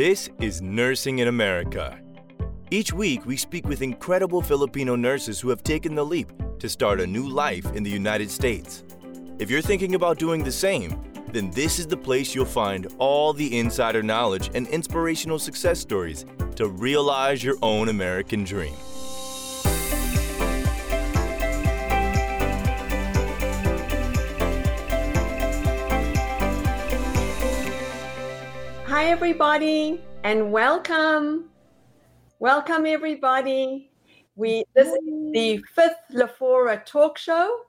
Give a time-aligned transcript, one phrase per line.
[0.00, 2.00] This is Nursing in America.
[2.70, 7.02] Each week, we speak with incredible Filipino nurses who have taken the leap to start
[7.02, 8.82] a new life in the United States.
[9.38, 10.98] If you're thinking about doing the same,
[11.34, 16.24] then this is the place you'll find all the insider knowledge and inspirational success stories
[16.56, 18.76] to realize your own American dream.
[29.00, 31.48] Hi, everybody, and welcome.
[32.38, 33.90] Welcome, everybody.
[34.36, 37.60] We this is the fifth Lafora talk show,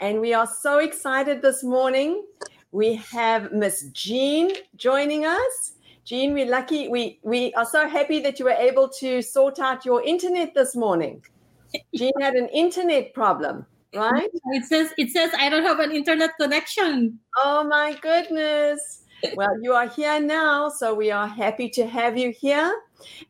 [0.00, 2.24] and we are so excited this morning.
[2.70, 5.74] We have Miss Jean joining us.
[6.06, 6.88] Jean, we're lucky.
[6.88, 10.74] We we are so happy that you were able to sort out your internet this
[10.74, 11.22] morning.
[11.94, 14.30] Jean had an internet problem, right?
[14.52, 17.18] It says it says I don't have an internet connection.
[17.44, 19.01] Oh my goodness.
[19.34, 22.82] Well, you are here now, so we are happy to have you here.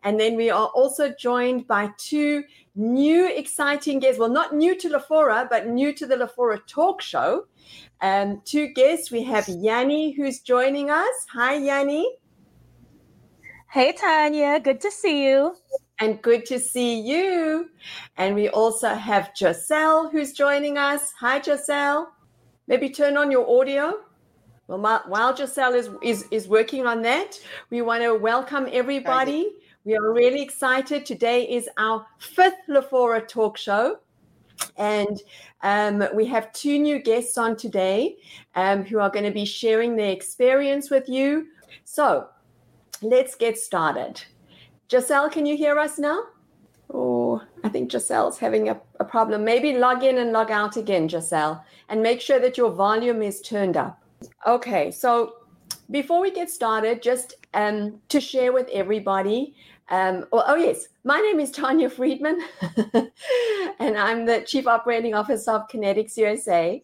[0.05, 2.45] And then we are also joined by two
[2.75, 4.19] new exciting guests.
[4.19, 7.47] Well, not new to Lafora, but new to the Lafora talk show.
[8.01, 9.11] Um, two guests.
[9.11, 11.27] We have Yanni who's joining us.
[11.33, 12.19] Hi, Yanni.
[13.71, 14.61] Hey, Tanya.
[14.61, 15.57] Good to see you.
[16.01, 17.71] And good to see you.
[18.17, 21.13] And we also have Giselle who's joining us.
[21.21, 22.13] Hi, Giselle.
[22.67, 23.95] Maybe turn on your audio.
[24.73, 29.53] Well, while Giselle is, is, is working on that, we want to welcome everybody.
[29.85, 31.05] We are really excited.
[31.05, 33.99] Today is our fifth Lafora talk show.
[34.79, 35.21] And
[35.63, 38.17] um, we have two new guests on today
[38.55, 41.49] um, who are going to be sharing their experience with you.
[41.85, 42.29] So
[43.03, 44.25] let's get started.
[44.91, 46.23] Giselle, can you hear us now?
[46.89, 49.45] Oh, I think Giselle's having a, a problem.
[49.45, 53.43] Maybe log in and log out again, Giselle, and make sure that your volume is
[53.43, 54.02] turned up.
[54.47, 55.35] Okay, so
[55.91, 59.55] before we get started, just um, to share with everybody.
[59.91, 62.41] Um, well, oh, yes, my name is Tanya Friedman,
[63.79, 66.83] and I'm the Chief Operating Officer of Kinetics USA.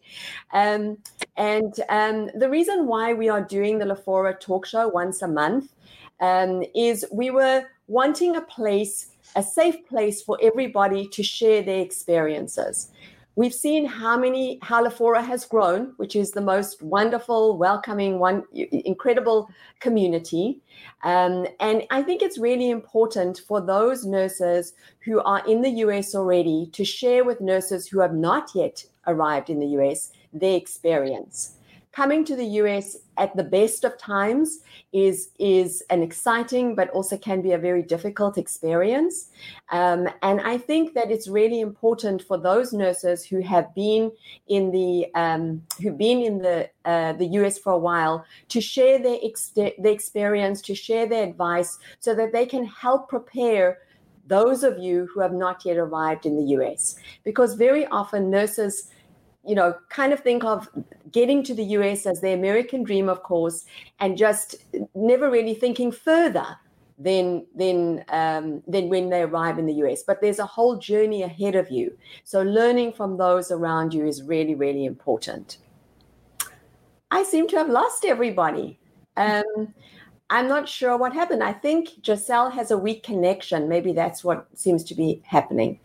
[0.53, 0.99] Um,
[1.37, 5.73] and um, the reason why we are doing the Lafora talk show once a month
[6.21, 11.81] um, is we were wanting a place, a safe place for everybody to share their
[11.81, 12.91] experiences.
[13.39, 18.43] We've seen how many how Lafora has grown, which is the most wonderful, welcoming, one
[18.53, 20.61] incredible community.
[21.05, 24.73] Um, and I think it's really important for those nurses
[25.05, 29.51] who are in the US already to share with nurses who have not yet arrived
[29.51, 31.53] in the US their experience
[31.93, 34.61] coming to the US at the best of times
[34.93, 39.31] is is an exciting but also can be a very difficult experience.
[39.71, 44.11] Um, and i think that it's really important for those nurses who have been
[44.47, 48.99] in the um, who've been in the uh, the us for a while to share
[48.99, 53.79] their, ex- their experience to share their advice so that they can help prepare
[54.27, 58.91] those of you who have not yet arrived in the us because very often nurses
[59.49, 60.69] you know, kind of think of
[61.11, 63.65] getting to the US as the American dream, of course,
[63.99, 64.57] and just
[64.95, 66.47] never really thinking further
[66.99, 70.03] than than um, than when they arrive in the US.
[70.03, 71.97] But there's a whole journey ahead of you.
[72.25, 75.59] So learning from those around you is really, really important.
[77.11, 78.79] I seem to have lost everybody.
[79.17, 79.75] Um,
[80.31, 81.43] I'm not sure what happened.
[81.43, 83.69] I think Giselle has a weak connection.
[83.69, 85.81] Maybe that's what seems to be happening.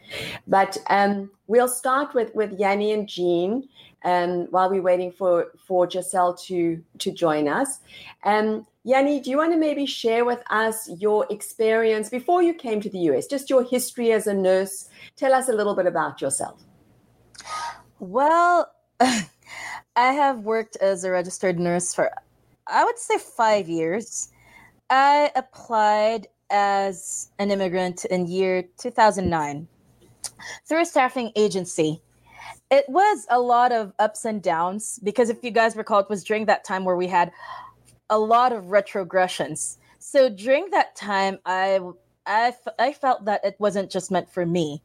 [0.47, 3.69] But um, we'll start with with Yanni and Jean
[4.03, 7.79] um, while we're waiting for for Giselle to to join us.
[8.25, 12.81] Um, Yanni, do you want to maybe share with us your experience before you came
[12.81, 13.27] to the US?
[13.27, 14.89] Just your history as a nurse.
[15.15, 16.61] Tell us a little bit about yourself.
[17.99, 19.23] Well, I
[19.95, 22.11] have worked as a registered nurse for
[22.67, 24.29] I would say five years.
[24.93, 29.67] I applied as an immigrant in year 2009
[30.67, 31.99] through a staffing agency.
[32.69, 36.23] It was a lot of ups and downs because if you guys recall, it was
[36.23, 37.31] during that time where we had
[38.11, 39.77] a lot of retrogressions.
[39.97, 41.79] So during that time, I
[42.27, 44.83] I, I felt that it wasn't just meant for me.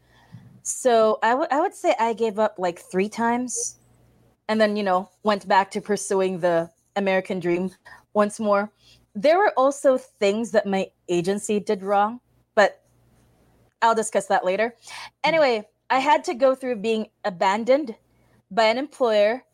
[0.63, 3.77] So I, w- I would say I gave up like three times
[4.49, 7.73] and then, you know, went back to pursuing the American dream
[8.15, 8.73] once more
[9.15, 12.21] there were also things that my agency did wrong,
[12.55, 12.83] but
[13.83, 14.75] I'll discuss that later.
[15.25, 17.95] Anyway, I had to go through being abandoned
[18.51, 19.45] by an employer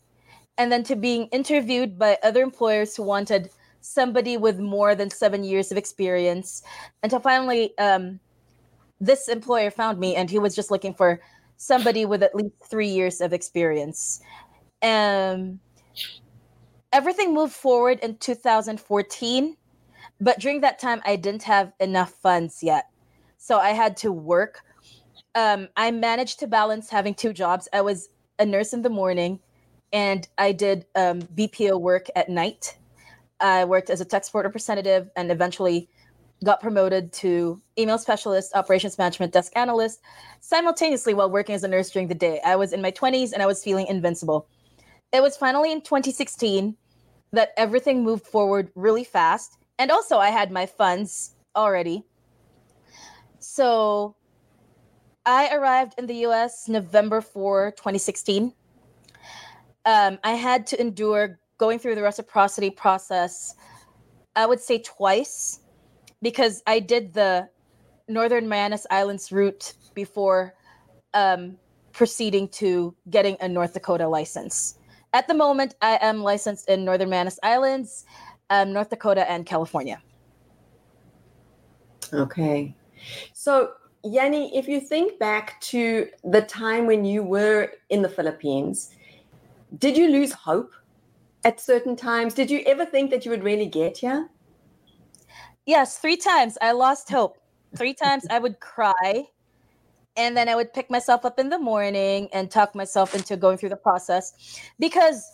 [0.58, 5.44] and then to being interviewed by other employers who wanted somebody with more than seven
[5.44, 6.62] years of experience
[7.02, 8.18] until finally um,
[9.00, 11.20] this employer found me and he was just looking for
[11.56, 14.20] somebody with at least three years of experience
[14.82, 15.60] um,
[16.94, 19.56] everything moved forward in 2014
[20.20, 22.84] But during that time, I didn't have enough funds yet.
[23.36, 24.60] So I had to work.
[25.34, 27.68] Um, I managed to balance having two jobs.
[27.72, 28.08] I was
[28.38, 29.40] a nurse in the morning
[29.92, 32.78] and I did um, BPO work at night.
[33.40, 35.88] I worked as a tech support representative and eventually
[36.44, 40.00] got promoted to email specialist, operations management desk analyst,
[40.40, 42.40] simultaneously while working as a nurse during the day.
[42.44, 44.46] I was in my 20s and I was feeling invincible.
[45.12, 46.76] It was finally in 2016
[47.34, 49.58] that everything moved forward really fast.
[49.78, 52.04] And also, I had my funds already.
[53.38, 54.16] So
[55.26, 58.52] I arrived in the US November 4, 2016.
[59.86, 63.54] Um, I had to endure going through the reciprocity process,
[64.34, 65.60] I would say twice,
[66.22, 67.48] because I did the
[68.08, 70.54] Northern Marianas Islands route before
[71.12, 71.56] um,
[71.92, 74.78] proceeding to getting a North Dakota license.
[75.14, 78.04] At the moment, I am licensed in Northern Marianas Islands,
[78.50, 80.02] um, North Dakota, and California.
[82.12, 82.74] Okay.
[83.32, 88.90] So, Yanni, if you think back to the time when you were in the Philippines,
[89.78, 90.72] did you lose hope
[91.44, 92.34] at certain times?
[92.34, 94.28] Did you ever think that you would really get here?
[95.64, 97.38] Yes, three times I lost hope.
[97.76, 99.28] Three times I would cry.
[100.16, 103.58] And then I would pick myself up in the morning and talk myself into going
[103.58, 105.28] through the process because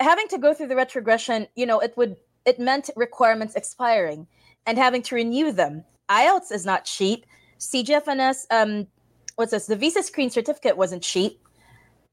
[0.00, 4.26] having to go through the retrogression, you know, it would it meant requirements expiring
[4.66, 5.84] and having to renew them.
[6.08, 7.26] IELTS is not cheap.
[7.58, 8.86] CGFNS, um,
[9.34, 9.66] what's this?
[9.66, 11.40] The visa screen certificate wasn't cheap.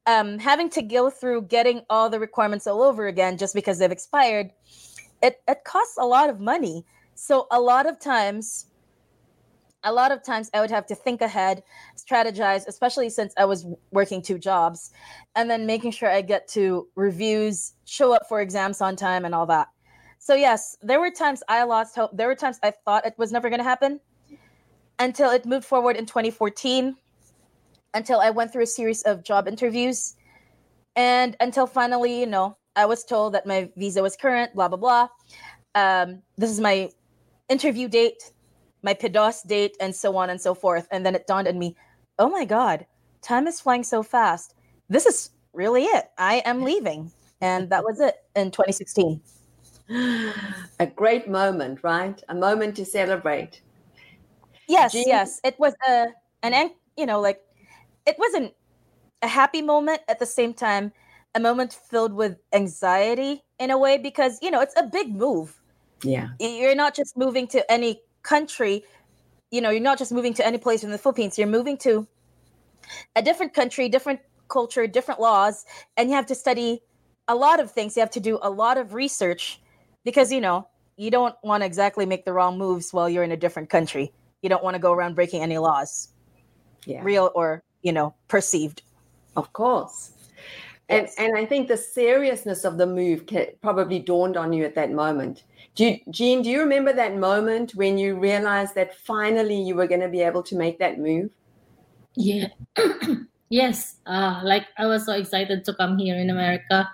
[0.06, 3.92] Um, having to go through getting all the requirements all over again just because they've
[3.92, 4.52] expired,
[5.22, 6.86] it, it costs a lot of money.
[7.16, 8.66] So a lot of times,
[9.84, 11.64] a lot of times I would have to think ahead,
[11.98, 14.92] strategize, especially since I was working two jobs,
[15.36, 19.36] and then making sure I get to reviews, show up for exams on time, and
[19.36, 19.68] all that.
[20.20, 22.12] So, yes, there were times I lost hope.
[22.14, 24.00] There were times I thought it was never going to happen
[25.00, 26.96] until it moved forward in 2014,
[27.94, 30.16] until I went through a series of job interviews,
[30.96, 34.78] and until finally, you know, I was told that my visa was current, blah, blah,
[34.78, 35.08] blah.
[35.76, 36.90] Um, this is my
[37.50, 38.32] interview date,
[38.84, 40.88] my PDOS date, and so on and so forth.
[40.92, 41.76] And then it dawned on me,
[42.20, 42.86] oh my God,
[43.22, 44.56] time is flying so fast.
[44.90, 46.10] This is really it.
[46.18, 47.12] I am leaving.
[47.42, 49.22] And that was it in 2016.
[50.80, 52.22] A great moment, right?
[52.30, 53.62] A moment to celebrate.
[54.68, 55.04] Yes, Jean?
[55.08, 55.42] yes.
[55.44, 56.08] It was a
[56.42, 57.42] an you know, like
[58.06, 58.54] it wasn't
[59.22, 60.94] a happy moment at the same time,
[61.36, 65.60] a moment filled with anxiety in a way because, you know, it's a big move
[66.04, 66.30] yeah.
[66.40, 68.84] You're not just moving to any country,
[69.52, 71.38] you know, you're not just moving to any place in the Philippines.
[71.38, 72.08] You're moving to
[73.16, 75.66] a different country, different culture, different laws,
[75.98, 76.82] and you have to study
[77.28, 77.96] a lot of things.
[77.96, 79.62] You have to do a lot of research
[80.04, 80.68] because, you know,
[80.98, 84.12] you don't want to exactly make the wrong moves while you're in a different country.
[84.42, 86.10] You don't want to go around breaking any laws,
[86.86, 87.02] yeah.
[87.04, 88.82] real or, you know, perceived.
[89.36, 90.12] Of course.
[90.90, 93.24] And, and I think the seriousness of the move
[93.62, 95.44] probably dawned on you at that moment.
[95.76, 99.88] Do you, Jean, do you remember that moment when you realized that finally you were
[99.88, 101.32] going to be able to make that move?
[102.16, 102.48] Yeah.
[103.50, 103.96] yes.
[104.06, 106.90] Uh, like I was so excited to come here in America.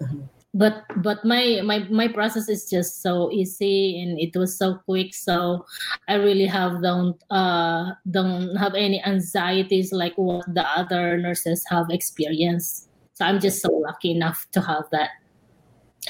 [0.00, 0.22] Mm-hmm.
[0.54, 5.14] But but my, my my process is just so easy and it was so quick.
[5.14, 5.64] So
[6.08, 11.86] I really have don't uh don't have any anxieties like what the other nurses have
[11.88, 12.91] experienced.
[13.22, 15.10] So I'm just so lucky enough to have that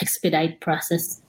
[0.01, 1.21] expedite process.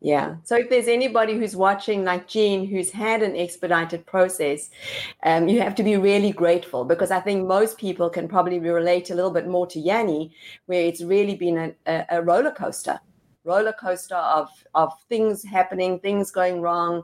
[0.00, 0.36] Yeah.
[0.44, 4.70] So if there's anybody who's watching, like Jean, who's had an expedited process,
[5.24, 9.10] um, you have to be really grateful because I think most people can probably relate
[9.10, 10.32] a little bit more to Yanni,
[10.66, 13.00] where it's really been a, a, roller coaster,
[13.42, 17.02] roller coaster of of things happening, things going wrong,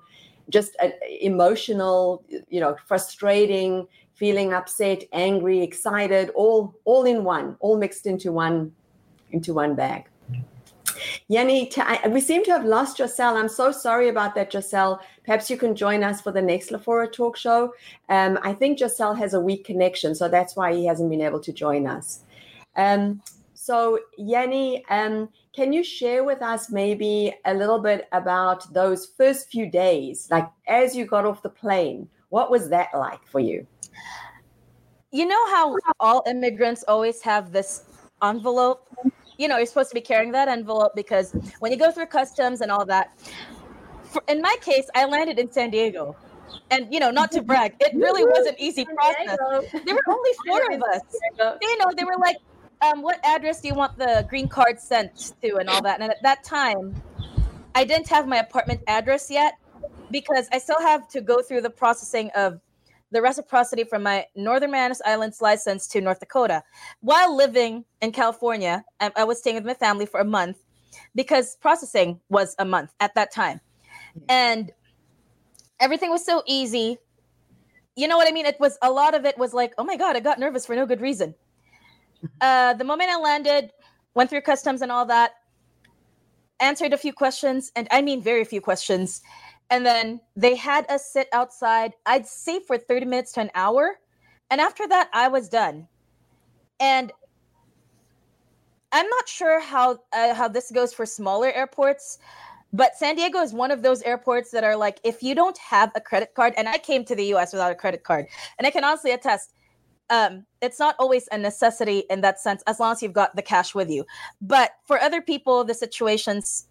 [0.48, 0.92] just a,
[1.26, 8.32] emotional, you know, frustrating, feeling upset, angry, excited, all all in one, all mixed into
[8.32, 8.72] one
[9.30, 10.06] into one bag.
[11.28, 11.70] Yanni,
[12.10, 13.36] we seem to have lost Giselle.
[13.36, 15.00] I'm so sorry about that, Giselle.
[15.24, 17.74] Perhaps you can join us for the next Lafora talk show.
[18.08, 21.40] Um, I think Giselle has a weak connection, so that's why he hasn't been able
[21.40, 22.20] to join us.
[22.76, 23.22] Um,
[23.54, 29.50] so, Yanni, um, can you share with us maybe a little bit about those first
[29.50, 30.28] few days?
[30.30, 33.66] Like, as you got off the plane, what was that like for you?
[35.10, 37.84] You know how all immigrants always have this
[38.22, 38.88] envelope
[39.38, 42.60] you know, you're supposed to be carrying that envelope because when you go through customs
[42.60, 43.18] and all that,
[44.04, 46.14] for, in my case, I landed in San Diego.
[46.70, 49.38] And you know, not to brag, it really was an easy process.
[49.84, 51.00] There were only four of us.
[51.60, 52.36] You know, they were like,
[52.82, 56.00] um, "What address do you want the green card sent to?" and all that.
[56.00, 56.94] And at that time,
[57.74, 59.54] I didn't have my apartment address yet
[60.12, 62.60] because I still have to go through the processing of
[63.10, 66.62] the reciprocity from my Northern Marianas Islands license to North Dakota.
[67.00, 70.58] While living in California, I, I was staying with my family for a month
[71.14, 73.60] because processing was a month at that time.
[74.28, 74.72] And
[75.80, 76.98] everything was so easy.
[77.96, 78.46] You know what I mean?
[78.46, 80.74] It was a lot of it was like, oh my God, I got nervous for
[80.74, 81.34] no good reason.
[82.40, 83.72] Uh, the moment I landed,
[84.14, 85.32] went through customs and all that,
[86.60, 89.22] answered a few questions, and I mean very few questions.
[89.70, 93.98] And then they had us sit outside, I'd say for 30 minutes to an hour.
[94.50, 95.88] And after that, I was done.
[96.78, 97.12] And
[98.92, 102.18] I'm not sure how uh, how this goes for smaller airports,
[102.72, 105.90] but San Diego is one of those airports that are like, if you don't have
[105.94, 108.26] a credit card, and I came to the US without a credit card,
[108.58, 109.54] and I can honestly attest,
[110.10, 113.42] um, it's not always a necessity in that sense, as long as you've got the
[113.42, 114.04] cash with you.
[114.40, 116.66] But for other people, the situations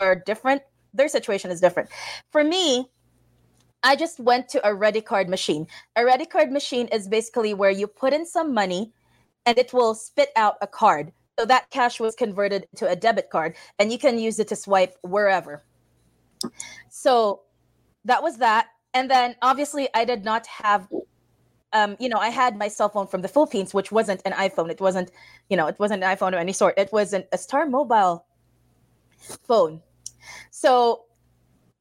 [0.00, 0.62] are different.
[0.96, 1.90] Their situation is different.
[2.30, 2.88] For me,
[3.82, 5.66] I just went to a ready card machine.
[5.94, 8.92] A ready card machine is basically where you put in some money
[9.44, 11.12] and it will spit out a card.
[11.38, 14.56] So that cash was converted to a debit card and you can use it to
[14.56, 15.62] swipe wherever.
[16.88, 17.42] So
[18.04, 18.68] that was that.
[18.94, 20.88] And then obviously I did not have
[21.72, 24.70] um, you know, I had my cell phone from the Philippines, which wasn't an iPhone.
[24.70, 25.10] It wasn't,
[25.50, 26.74] you know, it wasn't an iPhone of any sort.
[26.78, 28.24] It was an, a Star Mobile
[29.46, 29.82] phone.
[30.50, 31.04] So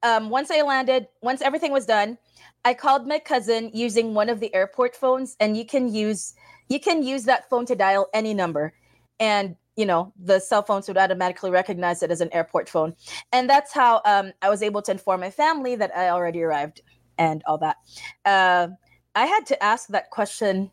[0.03, 2.17] um, once I landed, once everything was done,
[2.63, 6.33] I called my cousin using one of the airport phones, and you can use
[6.67, 8.73] you can use that phone to dial any number,
[9.19, 12.95] and you know the cell phones would automatically recognize it as an airport phone,
[13.31, 16.81] and that's how um, I was able to inform my family that I already arrived
[17.17, 17.77] and all that.
[18.25, 18.69] Uh,
[19.13, 20.71] I had to ask that question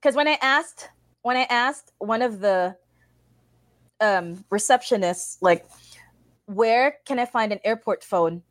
[0.00, 0.88] because when I asked
[1.22, 2.76] when I asked one of the
[4.00, 5.66] um, receptionists like
[6.48, 8.42] where can I find an airport phone?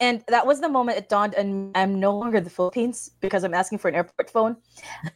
[0.00, 3.54] And that was the moment it dawned on I'm no longer the Philippines because I'm
[3.54, 4.56] asking for an airport phone.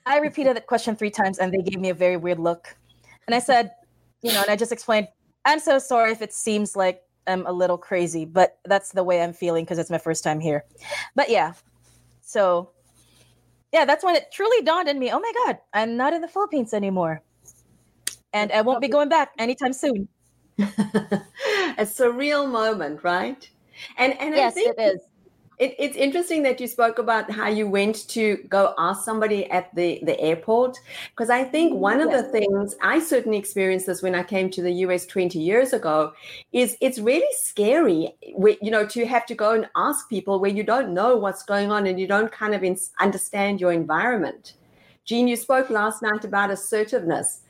[0.06, 2.76] I repeated that question three times and they gave me a very weird look.
[3.26, 3.72] And I said,
[4.22, 5.08] you know, and I just explained,
[5.44, 9.20] I'm so sorry if it seems like I'm a little crazy, but that's the way
[9.20, 10.64] I'm feeling because it's my first time here.
[11.16, 11.54] But yeah,
[12.20, 12.70] so
[13.72, 16.28] yeah, that's when it truly dawned on me oh my God, I'm not in the
[16.28, 17.22] Philippines anymore.
[18.32, 20.08] And I won't be going back anytime soon.
[21.78, 23.48] a surreal moment, right?
[23.98, 25.00] And and yes, I think it is.
[25.58, 29.74] It, it's interesting that you spoke about how you went to go ask somebody at
[29.74, 30.78] the, the airport.
[31.10, 32.24] Because I think mm-hmm, one of Yes.
[32.24, 36.12] the things I certainly experienced this when I came to the US 20 years ago
[36.52, 40.62] is it's really scary, you know, to have to go and ask people where you
[40.62, 42.62] don't know what's going on and you don't kind of
[43.00, 44.54] understand your environment.
[45.06, 47.40] Jean, you spoke last night about assertiveness.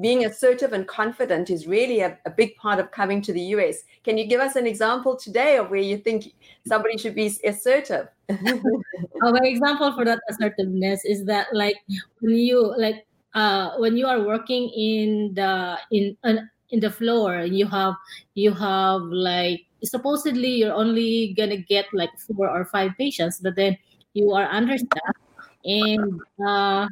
[0.00, 3.82] Being assertive and confident is really a, a big part of coming to the US.
[4.04, 6.32] Can you give us an example today of where you think
[6.66, 8.08] somebody should be assertive?
[8.30, 11.76] Our example for that assertiveness is that like
[12.20, 16.36] when you like uh when you are working in the in uh,
[16.70, 17.94] in the floor you have
[18.34, 23.76] you have like supposedly you're only gonna get like four or five patients but then
[24.14, 25.18] you are understaffed
[25.64, 26.86] and uh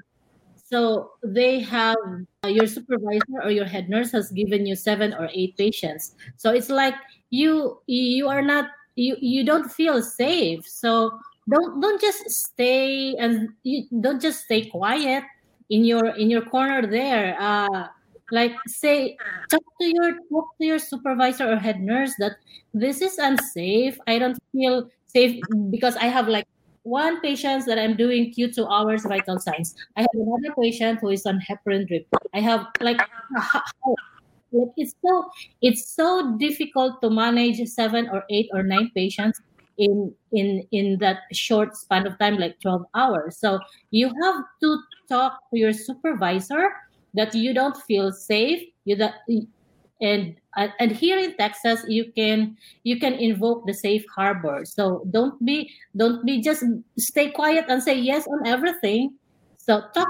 [0.71, 1.97] so they have
[2.45, 6.15] uh, your supervisor or your head nurse has given you seven or eight patients.
[6.37, 6.95] So it's like
[7.31, 10.67] you you are not you you don't feel safe.
[10.67, 11.19] So
[11.51, 15.25] don't don't just stay and you don't just stay quiet
[15.71, 17.35] in your in your corner there.
[17.41, 17.89] Uh
[18.31, 19.19] like say
[19.51, 22.39] talk to your talk to your supervisor or head nurse that
[22.73, 23.99] this is unsafe.
[24.07, 26.47] I don't feel safe because i have like
[26.83, 29.75] one patient that i'm doing q2 hours vital signs.
[29.97, 32.07] I have another patient who is on heparin drip.
[32.35, 32.99] I have like
[34.53, 35.31] like it's so
[35.63, 39.41] it's so difficult to manage seven or eight or nine patients
[39.79, 43.39] in in in that short span of time like 12 hours.
[43.39, 43.59] So
[43.91, 46.71] you have to talk to your supervisor
[47.15, 49.15] that you don't feel safe you that
[50.01, 54.65] and uh, and here in texas you can you can invoke the safe harbor.
[54.65, 56.65] So don't be don't be just
[56.99, 59.17] stay quiet and say yes on everything.
[59.59, 60.09] So talk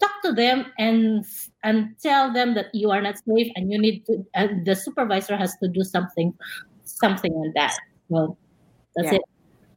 [0.00, 1.24] talk to them and
[1.62, 5.36] and tell them that you are not safe and you need to and the supervisor
[5.36, 6.32] has to do something
[6.84, 7.76] something on that.
[8.08, 8.38] Well
[8.96, 9.16] that's Yeah.
[9.16, 9.22] it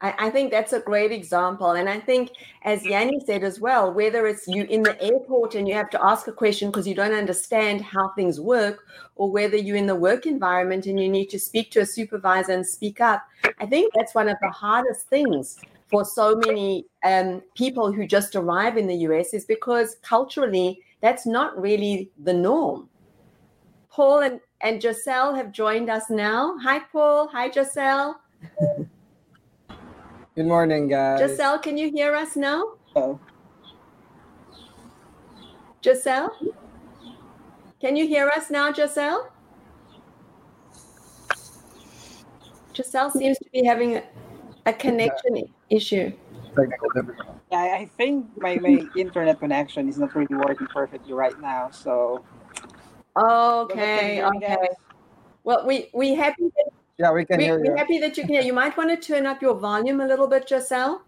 [0.01, 1.72] I, I think that's a great example.
[1.72, 2.31] And I think,
[2.63, 6.03] as Yanni said as well, whether it's you in the airport and you have to
[6.03, 8.84] ask a question because you don't understand how things work,
[9.15, 12.53] or whether you're in the work environment and you need to speak to a supervisor
[12.53, 13.24] and speak up,
[13.60, 18.36] I think that's one of the hardest things for so many um, people who just
[18.36, 22.89] arrive in the US is because culturally that's not really the norm.
[23.89, 26.55] Paul and and Giselle have joined us now.
[26.60, 27.27] Hi, Paul.
[27.29, 28.22] Hi, Giselle.
[30.36, 31.20] Good morning, guys.
[31.20, 32.64] Giselle, can you hear us now?
[32.96, 33.20] Oh.
[35.84, 36.32] Giselle?
[37.82, 39.30] Can you hear us now, Giselle?
[42.74, 44.04] Giselle seems to be having a,
[44.66, 46.14] a connection issue.
[46.56, 47.40] Technical difficulty.
[47.52, 51.70] Yeah, I I think my, my internet connection is not really working perfectly right now.
[51.72, 52.24] So
[53.18, 54.70] Okay, okay.
[55.44, 58.34] Well, we we happy that, Yeah, we can we, hear we're happy that you can
[58.34, 58.43] hear.
[58.43, 61.01] You might want to turn up your volume a little bit, Giselle.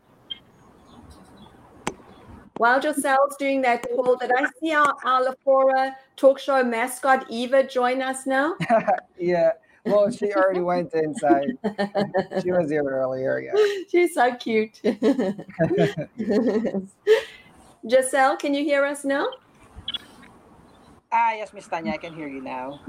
[2.58, 7.64] While Giselle's doing that, Paul, did I see our, our Lafora talk show mascot Eva
[7.64, 8.56] join us now?
[9.20, 9.52] Yeah.
[9.86, 11.58] Well, she already went inside.
[12.42, 13.40] She was here earlier.
[13.40, 13.54] Yeah.
[13.92, 14.82] She's so cute.
[17.88, 19.28] Giselle, can you hear us now?
[21.12, 22.80] ah yes, Miss Tanya, I can hear you now.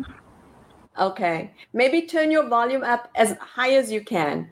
[0.98, 1.52] Okay.
[1.72, 4.48] Maybe turn your volume up as high as you can.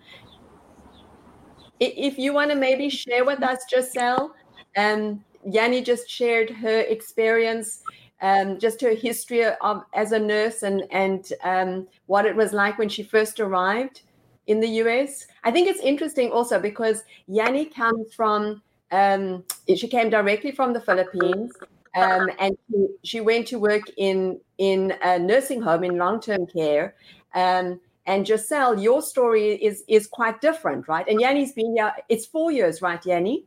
[1.78, 4.34] If you want to maybe share with us, Giselle,
[4.76, 7.82] um, Yanni just shared her experience,
[8.20, 12.78] um, just her history of as a nurse and and um, what it was like
[12.78, 14.02] when she first arrived
[14.46, 15.26] in the US.
[15.42, 20.80] I think it's interesting also because Yanni comes from um, she came directly from the
[20.80, 21.52] Philippines
[21.94, 26.46] um, and she, she went to work in in a nursing home in long term
[26.46, 26.94] care.
[27.34, 31.06] Um, and Giselle, your story is is quite different, right?
[31.08, 33.44] And Yanni's been here; it's four years, right, Yanni?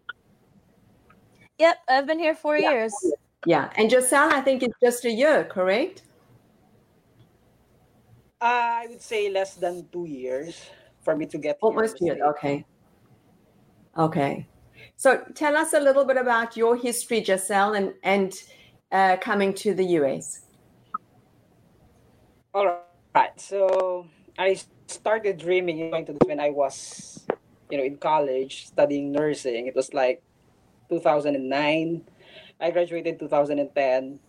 [1.58, 2.72] Yep, I've been here four Yeah.
[2.72, 2.94] years.
[3.46, 6.02] Yeah, and Giselle, I think it's just a year, correct?
[8.42, 10.70] Uh, I would say less than two years
[11.02, 12.26] for me to get here Almost the a year.
[12.30, 12.66] Okay.
[13.98, 14.48] Okay.
[14.98, 18.34] So tell us a little bit about your history, Giselle, and and
[18.92, 20.46] uh, coming to the US.
[22.54, 22.80] All
[23.14, 23.40] right.
[23.40, 27.26] So I started dreaming going to this when I was,
[27.70, 29.68] you know, in college studying nursing.
[29.68, 30.24] It was like
[30.90, 32.02] 2009.
[32.62, 34.20] I graduated 2010.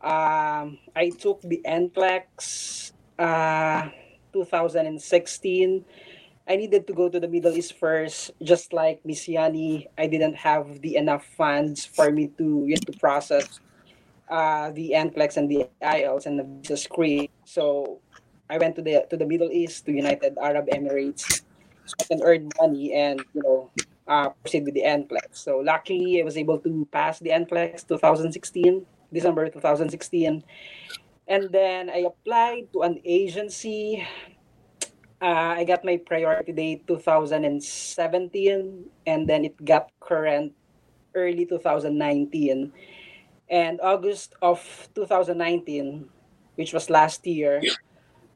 [0.00, 3.88] Um, I took the NCLEX uh,
[4.32, 5.84] 2016.
[6.48, 9.88] I needed to go to the Middle East first, just like Miss Yanni.
[9.96, 13.60] I didn't have the enough funds for me to you know, to process
[14.28, 17.28] uh, the NCLEX and the IELTS and the visa screen.
[17.44, 18.00] So
[18.50, 21.44] I went to the to the Middle East, to United Arab Emirates,
[21.86, 23.70] so I can earn money and you know
[24.08, 25.38] uh, proceed with the NCLEX.
[25.38, 30.42] So luckily, I was able to pass the NCLEX 2016, December 2016,
[31.28, 34.02] and then I applied to an agency.
[35.22, 40.52] Uh, I got my priority date 2017, and then it got current
[41.14, 42.72] early 2019
[43.52, 44.58] and August of
[44.94, 46.08] 2019,
[46.56, 47.60] which was last year,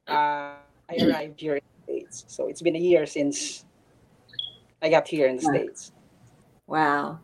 [0.06, 2.24] uh, I arrived here in the States.
[2.28, 3.64] So it's been a year since
[4.82, 5.92] I got here in the States.
[6.66, 7.20] Wow.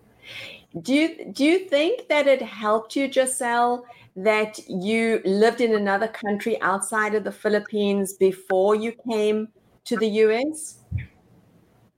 [0.81, 3.85] Do you do you think that it helped you, Giselle,
[4.17, 9.49] that you lived in another country outside of the Philippines before you came
[9.87, 10.79] to the US?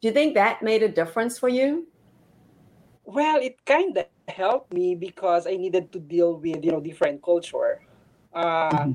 [0.00, 1.88] Do you think that made a difference for you?
[3.04, 7.22] Well, it kind of helped me because I needed to deal with you know different
[7.22, 7.80] culture.
[8.32, 8.88] Uh,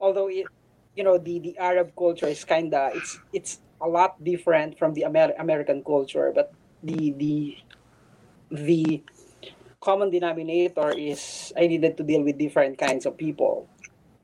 [0.00, 0.46] although it,
[0.94, 4.94] you know, the the Arab culture is kind of it's it's a lot different from
[4.94, 7.56] the Amer- American culture, but the the
[8.50, 9.04] the
[9.80, 13.68] common denominator is I needed to deal with different kinds of people.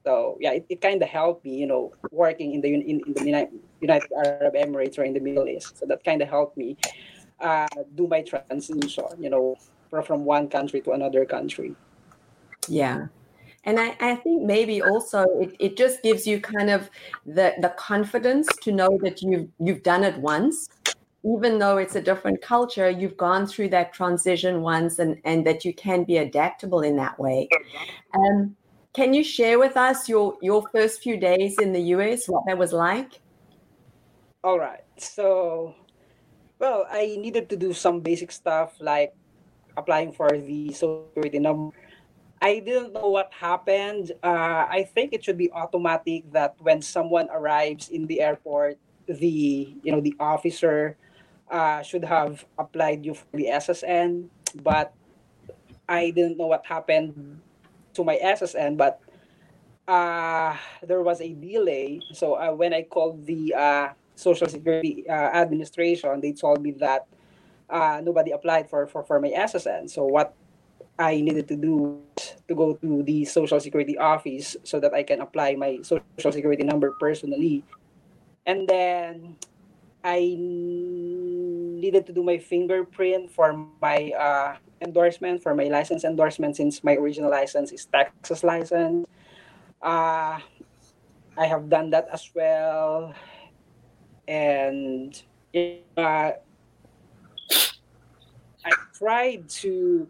[0.05, 3.13] So yeah, it, it kind of helped me, you know, working in the in, in
[3.13, 3.49] the Uni-
[3.81, 5.79] United Arab Emirates or in the Middle East.
[5.79, 6.77] So that kind of helped me
[7.41, 9.57] uh, do my transition, you know,
[9.91, 11.75] from, from one country to another country.
[12.69, 13.07] Yeah.
[13.65, 16.89] And I, I think maybe also it, it just gives you kind of
[17.27, 20.69] the, the confidence to know that you've you've done it once,
[21.27, 25.65] even though it's a different culture, you've gone through that transition once and, and that
[25.65, 27.49] you can be adaptable in that way.
[28.15, 28.55] Um,
[28.93, 32.57] can you share with us your, your first few days in the US, what that
[32.57, 33.21] was like?
[34.45, 34.87] All right.
[34.99, 35.75] So,
[36.61, 39.13] well, I needed to do some basic stuff like
[39.77, 41.75] applying for the social security number.
[42.41, 44.13] I didn't know what happened.
[44.23, 49.75] Uh, I think it should be automatic that when someone arrives in the airport, the
[49.83, 50.97] you know the officer
[51.51, 54.29] uh, should have applied you for the SSN,
[54.63, 54.93] but
[55.89, 57.41] I didn't know what happened
[57.95, 58.77] to my SSN.
[58.77, 59.01] But
[59.87, 62.01] uh, there was a delay.
[62.13, 67.07] So uh, when I called the uh, Social Security uh, Administration, they told me that
[67.71, 69.91] uh, nobody applied for, for, for my SSN.
[69.91, 70.35] So what
[70.99, 72.01] I needed to do
[72.49, 76.65] to go to the social security office so that I can apply my social security
[76.65, 77.65] number personally.
[78.47, 79.37] And then
[80.03, 80.37] I
[81.87, 86.99] needed to do my fingerprint for my uh, endorsement, for my license endorsement, since my
[86.99, 89.07] original license is Texas license.
[89.79, 90.43] Uh,
[91.39, 93.15] I have done that as well.
[94.27, 95.15] And
[95.55, 96.35] uh,
[98.67, 100.09] I tried to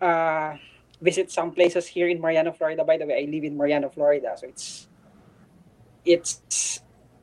[0.00, 0.56] uh,
[1.04, 2.84] visit some places here in Marianna, Florida.
[2.84, 4.88] By the way, I live in Marianna, Florida, so it's
[6.06, 6.80] it's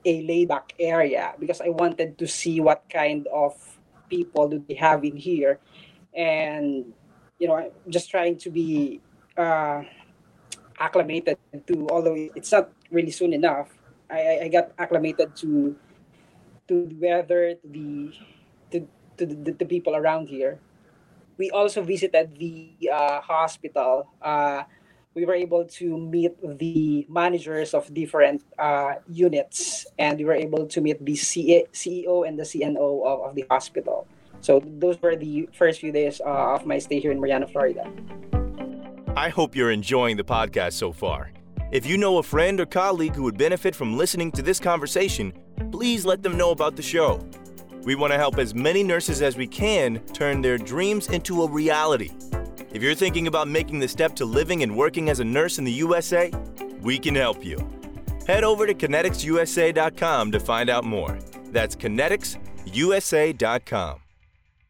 [0.08, 3.60] a laid back area because I wanted to see what kind of
[4.10, 5.60] people do they have in here,
[6.16, 6.94] and
[7.40, 9.02] you know, I'm just trying to be
[9.36, 9.84] uh,
[10.80, 11.88] acclimated to.
[11.92, 13.68] Although it's not really soon enough,
[14.10, 15.76] I, I got acclimated to
[16.72, 18.16] to the weather, to the
[18.72, 18.88] to,
[19.20, 20.60] to the, the people around here
[21.38, 24.10] we also visited the uh, hospital.
[24.22, 24.64] Uh,
[25.18, 30.68] we were able to meet the managers of different uh, units, and we were able
[30.68, 34.08] to meet the CEO and the CNO of, of the hospital.
[34.42, 37.92] So those were the first few days uh, of my stay here in Marianna, Florida.
[39.16, 41.32] I hope you're enjoying the podcast so far.
[41.72, 45.34] If you know a friend or colleague who would benefit from listening to this conversation,
[45.72, 47.28] please let them know about the show.
[47.82, 51.50] We want to help as many nurses as we can turn their dreams into a
[51.50, 52.12] reality.
[52.78, 55.64] If you're thinking about making the step to living and working as a nurse in
[55.64, 56.32] the USA,
[56.80, 57.58] we can help you.
[58.28, 61.18] Head over to kineticsusa.com to find out more.
[61.46, 64.00] That's kineticsusa.com.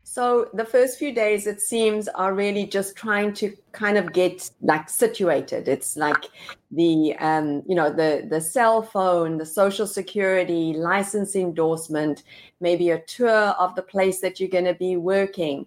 [0.06, 4.52] So the first few days, it seems, are really just trying to kind of get
[4.62, 5.68] like situated.
[5.68, 6.30] It's like
[6.72, 12.24] the um, you know the the cell phone, the social security, license endorsement,
[12.62, 15.66] maybe a tour of the place that you're going to be working.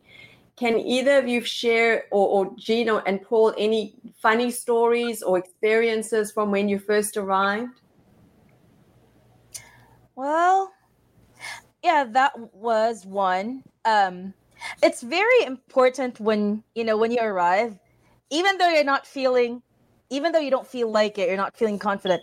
[0.61, 6.31] Can either of you share, or, or Gino and Paul, any funny stories or experiences
[6.33, 7.81] from when you first arrived?
[10.15, 10.71] Well,
[11.83, 13.63] yeah, that was one.
[13.87, 14.35] Um,
[14.83, 17.79] it's very important when you know when you arrive
[18.29, 19.63] even though you're not feeling
[20.11, 22.23] even though you don't feel like it you're not feeling confident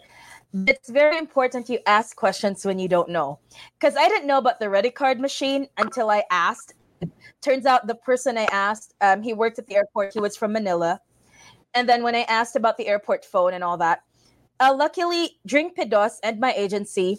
[0.67, 3.39] it's very important you ask questions when you don't know
[3.79, 6.75] because i didn't know about the ready card machine until i asked
[7.41, 10.51] turns out the person i asked um, he worked at the airport he was from
[10.51, 10.99] manila
[11.73, 14.03] and then when i asked about the airport phone and all that
[14.59, 17.17] uh, luckily drink pedos and my agency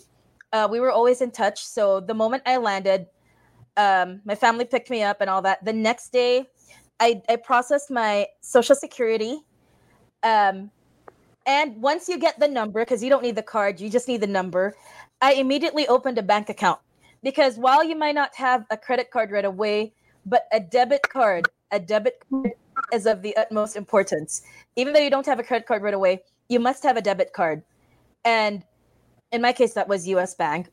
[0.53, 3.07] uh, we were always in touch so the moment i landed
[3.79, 5.65] um, my family picked me up and all that.
[5.65, 6.47] The next day,
[7.01, 9.39] I, I processed my social security.
[10.25, 10.71] Um,
[11.47, 14.21] and once you get the number, because you don't need the card, you just need
[14.21, 14.75] the number,
[15.23, 16.81] I immediately opened a bank account.
[17.23, 19.93] Because while you might not have a credit card right away,
[20.25, 22.53] but a debit card, a debit card
[22.93, 24.43] is of the utmost importance.
[24.77, 27.33] Even though you don't have a credit card right away, you must have a debit
[27.33, 27.63] card.
[28.25, 28.63] And
[29.33, 30.69] in my case, that was US Bank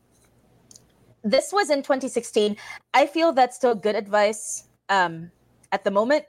[1.25, 2.55] this was in 2016.
[2.93, 5.31] I feel that's still good advice um,
[5.71, 6.25] at the moment.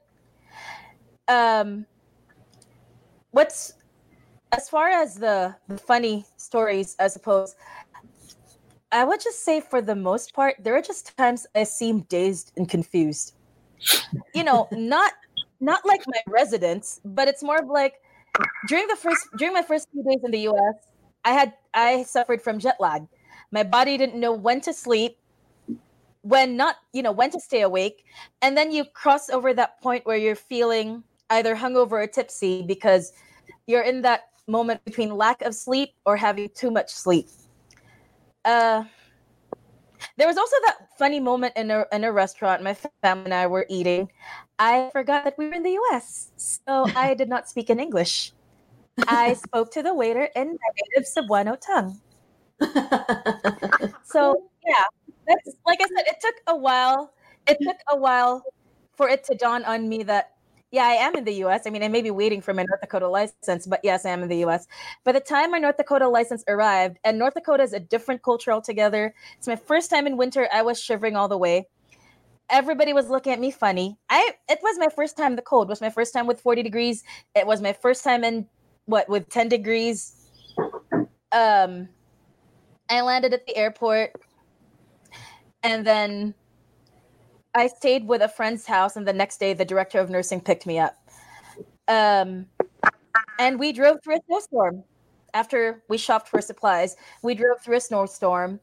[1.28, 1.86] Um,
[3.30, 3.74] what's
[4.52, 7.56] as far as the, the funny stories, I suppose,
[8.92, 12.52] I would just say for the most part, there are just times I seem dazed
[12.56, 13.34] and confused.
[14.34, 15.12] You know, not
[15.60, 17.94] not like my residents, but it's more of like
[18.68, 20.74] during the first during my first few days in the US,
[21.24, 23.06] I had I suffered from jet lag.
[23.50, 25.18] My body didn't know when to sleep,
[26.22, 28.04] when not, you know, when to stay awake.
[28.42, 33.12] And then you cross over that point where you're feeling either hungover or tipsy because
[33.66, 37.28] you're in that moment between lack of sleep or having too much sleep.
[38.46, 38.84] Uh,
[40.16, 42.62] there was also that funny moment in a in a restaurant.
[42.62, 44.08] My family and I were eating.
[44.58, 48.32] I forgot that we were in the U.S., so I did not speak in English.
[49.08, 52.00] I spoke to the waiter in my native Cebuano tongue.
[54.04, 54.86] so yeah,
[55.26, 57.12] that's like I said, it took a while.
[57.48, 58.42] It took a while
[58.96, 60.35] for it to dawn on me that
[60.76, 61.62] yeah, I am in the US.
[61.66, 64.22] I mean, I may be waiting for my North Dakota license, but yes, I am
[64.22, 64.66] in the US.
[65.04, 68.52] By the time my North Dakota license arrived, and North Dakota is a different culture
[68.52, 69.14] altogether.
[69.38, 70.50] It's my first time in winter.
[70.52, 71.66] I was shivering all the way.
[72.50, 73.96] Everybody was looking at me funny.
[74.10, 75.68] I it was my first time the cold.
[75.68, 77.02] It was my first time with 40 degrees.
[77.34, 78.46] It was my first time in
[78.84, 80.28] what with 10 degrees.
[81.32, 81.88] Um
[82.90, 84.12] I landed at the airport
[85.62, 86.34] and then
[87.56, 90.66] I stayed with a friend's house, and the next day, the director of nursing picked
[90.66, 90.94] me up.
[91.88, 92.46] Um,
[93.38, 94.84] and we drove through a snowstorm.
[95.32, 98.60] After we shopped for supplies, we drove through a snowstorm,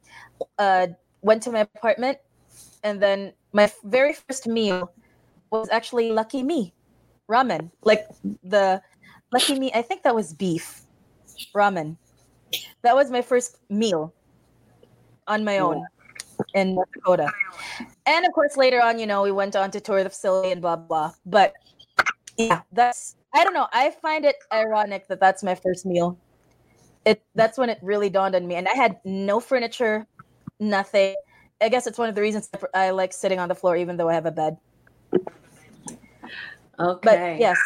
[0.59, 0.87] uh,
[1.21, 2.19] went to my apartment,
[2.83, 4.91] and then my very first meal
[5.49, 6.73] was actually lucky me.
[7.27, 7.71] ramen.
[7.83, 8.05] Like
[8.43, 8.81] the
[9.31, 10.81] lucky me, I think that was beef
[11.55, 11.97] ramen.
[12.83, 14.13] That was my first meal
[15.27, 15.83] on my own
[16.53, 17.31] in North Dakota.
[18.05, 20.61] And of course, later on, you know, we went on to tour the facility and
[20.61, 21.13] blah blah.
[21.25, 21.53] But
[22.37, 23.67] yeah, that's I don't know.
[23.71, 26.17] I find it ironic that that's my first meal.
[27.05, 30.05] It that's when it really dawned on me, and I had no furniture,
[30.59, 31.15] nothing.
[31.61, 34.09] I guess it's one of the reasons I like sitting on the floor, even though
[34.09, 34.57] I have a bed.
[36.79, 36.99] Okay.
[37.03, 37.57] But yes,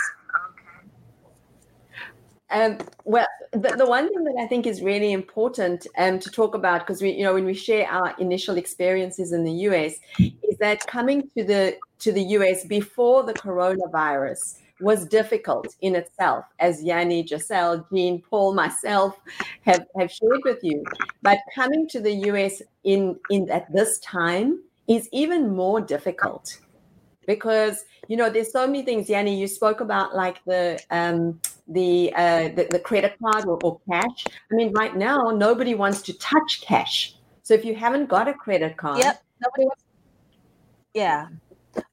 [2.50, 6.56] Um, well, the, the one thing that I think is really important um, to talk
[6.56, 10.58] about, because we, you know, when we share our initial experiences in the US, is
[10.60, 16.84] that coming to the to the US before the coronavirus was difficult in itself, as
[16.84, 19.20] Yanni, Giselle, Jean, Paul, myself
[19.66, 20.84] have, have shared with you.
[21.24, 26.60] But coming to the US in in at this time is even more difficult
[27.28, 32.12] because you know there's so many things yanni you spoke about like the um the
[32.16, 36.18] uh the, the credit card or, or cash i mean right now nobody wants to
[36.18, 39.22] touch cash so if you haven't got a credit card yep.
[39.42, 39.84] Nobody wants.
[40.94, 41.28] Yeah.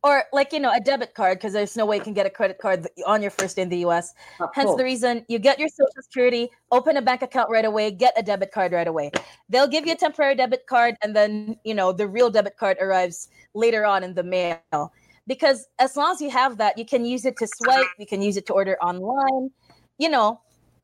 [0.03, 2.31] Or like you know a debit card because there's no way you can get a
[2.31, 4.15] credit card on your first day in the U.S.
[4.41, 7.91] of Hence the reason you get your social security, open a bank account right away,
[7.91, 9.11] get a debit card right away.
[9.51, 12.79] They'll give you a temporary debit card, and then you know the real debit card
[12.81, 14.91] arrives later on in the mail.
[15.27, 18.21] Because as long as you have that, you can use it to swipe, you can
[18.21, 19.51] use it to order online,
[19.99, 20.41] you know,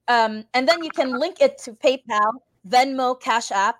[0.08, 2.32] um, and then you can link it to PayPal,
[2.68, 3.76] Venmo, Cash App.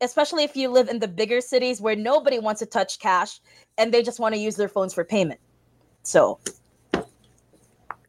[0.00, 3.40] Especially if you live in the bigger cities where nobody wants to touch cash
[3.78, 5.40] and they just want to use their phones for payment.
[6.04, 6.38] So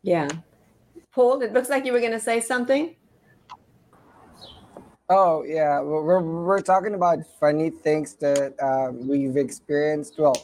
[0.04, 0.28] yeah
[1.12, 2.96] paul it looks like you were going to say something
[5.12, 10.20] Oh yeah, we're we're talking about funny things that um, we've experienced.
[10.20, 10.36] Well,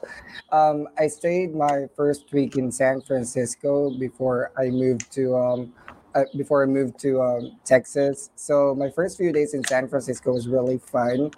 [0.52, 5.74] um, I stayed my first week in San Francisco before I moved to um,
[6.16, 8.32] uh, before I moved to um, Texas.
[8.36, 11.30] So my first few days in San Francisco was really fun.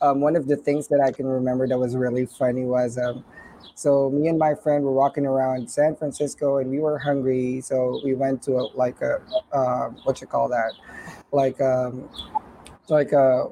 [0.00, 3.22] Um, one of the things that I can remember that was really funny was um,
[3.74, 8.00] so me and my friend were walking around San Francisco and we were hungry, so
[8.02, 9.20] we went to a, like a
[9.52, 10.72] uh, what you call that,
[11.32, 12.08] like um,
[12.90, 13.48] like a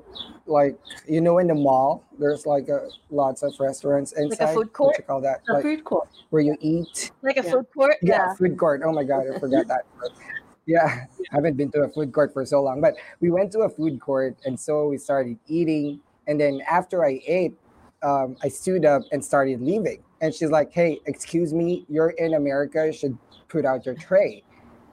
[0.46, 4.54] like you know in the mall there's like a lots of restaurants inside like a
[4.54, 4.94] food what court?
[4.98, 6.08] you call that a like food court.
[6.30, 7.12] where you eat?
[7.22, 7.50] Like a Yeah.
[7.52, 8.82] food court, yeah, food court.
[8.84, 9.82] Oh my god i forgot that.
[10.66, 13.60] Yeah i haven't been to a food court for so long but we went to
[13.60, 16.00] a food court and so we started eating.
[16.26, 17.54] And then after i ate
[18.02, 20.02] um, i stood up and started leaving.
[20.20, 23.16] And she's like hey excuse me you're in america you should
[23.48, 24.42] put out your tray.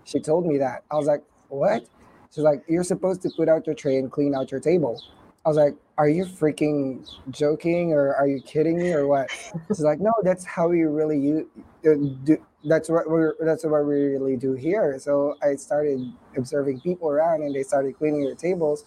[0.06, 0.84] She told me that.
[0.92, 1.88] I was like what
[2.34, 5.02] she's like you're supposed to put out your tray and clean out your table.
[5.46, 9.30] I was like are you freaking joking or are you kidding me or what?
[9.68, 11.50] She's like no that's how you really you
[11.86, 14.98] uh, do that's what we're that's what we really do here.
[15.00, 18.84] So i started observing people around and they started cleaning their tables.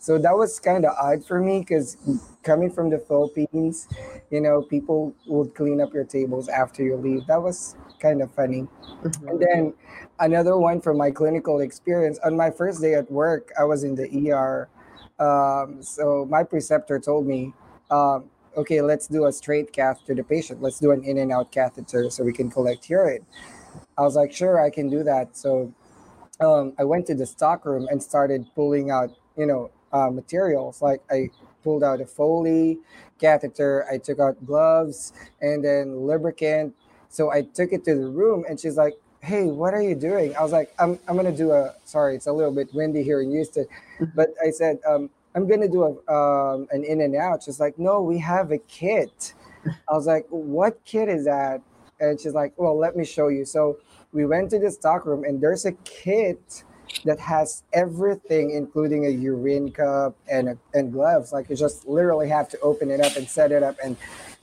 [0.00, 1.96] So that was kind of odd for me because
[2.42, 3.88] coming from the philippines
[4.30, 7.26] you know people would clean up your tables after you leave.
[7.26, 8.66] That was kind of funny.
[9.26, 9.74] And then
[10.20, 13.94] another one from my clinical experience on my first day at work i was in
[13.94, 14.68] the er
[15.18, 17.52] um, so my preceptor told me
[17.90, 18.24] um,
[18.56, 20.62] okay let's do a straight cath to the patient.
[20.62, 23.26] Let's do an in and out catheter so we can collect urine.
[23.96, 25.36] I was like sure i can do that.
[25.36, 25.72] So
[26.40, 30.82] um, i went to the stock room and started pulling out you know uh, materials.
[30.82, 31.30] Like i
[31.64, 32.78] pulled out a foley
[33.20, 36.72] catheter i took out gloves and then lubricant
[37.08, 40.36] so i took it to the room and she's like hey what are you doing?
[40.36, 43.20] I was like i'm, I'm gonna do a sorry it's a little bit windy here
[43.22, 43.66] in houston
[44.14, 47.42] but i said um, i'm gonna do a, um, an in and out.
[47.44, 49.34] She's like no we have a kit.
[49.90, 51.62] I was like what kit is that?
[52.00, 53.44] And she's like well let me show you.
[53.44, 53.78] So
[54.12, 56.64] we went to the stock room and there's a kit
[57.04, 62.28] that has everything including a urine cup and a, and gloves like you just literally
[62.28, 63.96] have to open it up and set it up and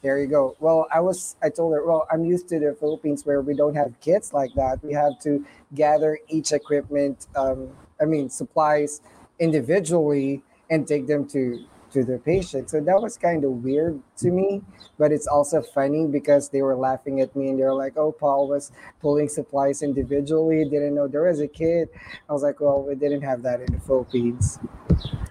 [0.06, 0.56] there you go.
[0.60, 3.76] Well i was i told her well i'm used to the philippines where we don't
[3.76, 4.84] have kits like that.
[4.84, 7.70] We have to gather each equipment um,
[8.02, 9.02] i mean supplies
[9.40, 14.30] individually and take them to to the patient so that was kind of weird to
[14.30, 14.62] me
[15.00, 18.12] but it's also funny because they were laughing at me and they were like oh
[18.12, 21.88] paul was pulling supplies individually didn't know there was a kid
[22.30, 24.60] i was like well we didn't have that in the philippines.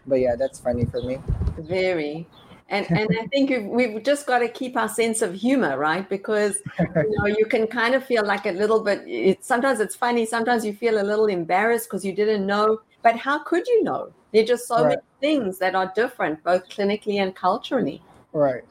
[0.06, 1.18] But yeah that's funny for me.
[1.58, 2.26] Very
[2.74, 6.08] and and i think we've, we've just got to keep our sense of humor right
[6.08, 9.96] because you know you can kind of feel like a little bit it, sometimes it's
[9.96, 13.82] funny sometimes you feel a little embarrassed because you didn't know but how could you
[13.82, 14.88] know there are just so Right.
[14.88, 18.64] many things that are different both clinically and culturally right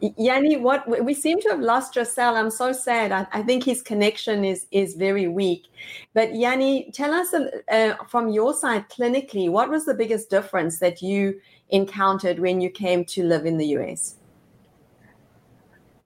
[0.00, 2.36] Yanni, what we seem to have lost Giselle.
[2.36, 3.10] I'm so sad.
[3.10, 5.66] I, I, think his connection is is very weak.
[6.14, 11.02] But Yanni, tell us uh, from your side clinically, what was the biggest difference that
[11.02, 14.16] you encountered when you came to live in the US?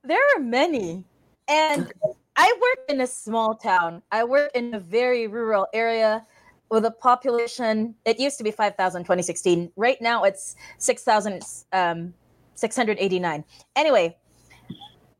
[0.05, 1.05] There are many,
[1.49, 1.93] and
[2.37, 4.03] I work in a small town.
[4.11, 6.27] I work in a very rural area
[6.71, 7.95] with a population.
[8.05, 9.71] It used to be 5,000 2016.
[9.77, 11.43] Right now, it's 6,000.
[11.73, 12.15] Um,
[12.55, 13.45] 689.
[13.77, 14.17] Anyway,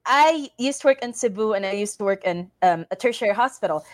[0.07, 3.35] I used to work in Cebu and I used to work in um, a tertiary
[3.35, 3.85] hospital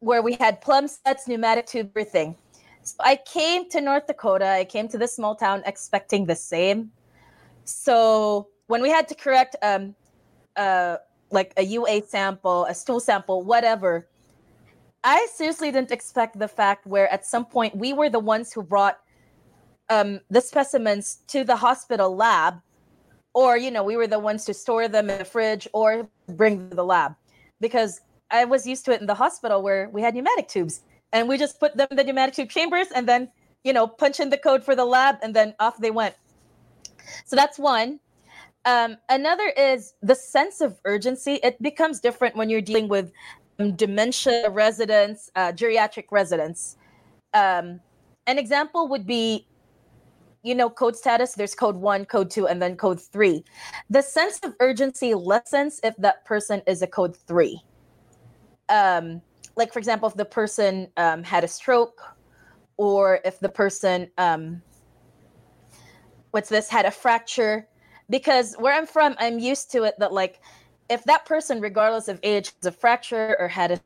[0.00, 2.36] where we had Plum sets, pneumatic tube, everything.
[2.84, 4.46] So I came to North Dakota.
[4.46, 6.90] I came to this small town expecting the same.
[7.64, 9.94] So when we had to correct um,
[10.56, 10.98] uh,
[11.30, 14.06] like a UA sample, a stool sample, whatever,
[15.02, 18.62] I seriously didn't expect the fact where at some point we were the ones who
[18.62, 18.98] brought
[19.88, 22.60] um, the specimens to the hospital lab,
[23.34, 26.58] or you know, we were the ones to store them in the fridge or bring
[26.58, 27.14] them to the lab,
[27.60, 30.82] because I was used to it in the hospital where we had pneumatic tubes,
[31.14, 33.30] and we just put them in the pneumatic tube chambers, and then
[33.64, 36.14] you know, punch in the code for the lab, and then off they went.
[37.24, 37.98] So that's one.
[38.66, 41.40] Um, another is the sense of urgency.
[41.42, 43.10] It becomes different when you're dealing with
[43.58, 46.76] um, dementia residents, uh, geriatric residents.
[47.32, 47.80] Um,
[48.26, 49.46] an example would be
[50.42, 53.42] you know code status there's code 1 code 2 and then code 3
[53.88, 57.58] the sense of urgency lessens if that person is a code 3
[58.68, 59.22] um
[59.56, 62.00] like for example if the person um, had a stroke
[62.76, 64.62] or if the person um
[66.32, 67.68] what's this had a fracture
[68.10, 70.40] because where i'm from i'm used to it that like
[70.90, 73.80] if that person regardless of age has a fracture or had a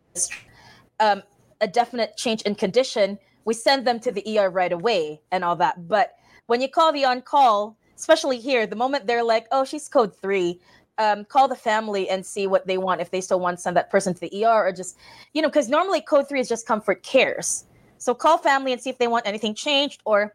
[1.01, 1.23] um,
[1.61, 5.57] a definite change in condition we send them to the er right away and all
[5.57, 5.89] that.
[5.89, 6.17] But
[6.49, 10.15] when you call the on call, especially here, the moment they're like, oh, she's code
[10.15, 10.61] three,
[10.99, 13.77] um, call the family and see what they want if they still want to send
[13.77, 14.97] that person to the ER or just,
[15.33, 17.65] you know, because normally code three is just comfort cares.
[17.99, 20.35] So call family and see if they want anything changed or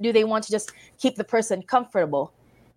[0.00, 2.32] do they want to just keep the person comfortable.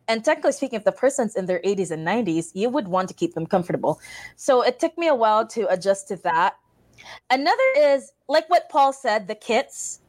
[0.08, 3.14] And technically speaking, if the person's in their 80s and 90s, you would want to
[3.14, 4.00] keep them comfortable.
[4.36, 6.56] So it took me a while to adjust to that.
[7.30, 10.02] Another is like what Paul said, the kits.